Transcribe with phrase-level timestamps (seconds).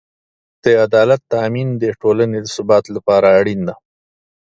[0.63, 3.75] د عدالت تأمین د ټولنې د ثبات لپاره اړین دی.